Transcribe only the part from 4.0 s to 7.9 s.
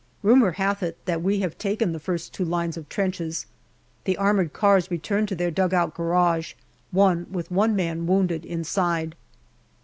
The armoured cars return to their dugout garage, one with one